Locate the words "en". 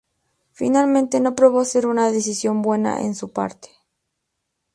3.03-3.13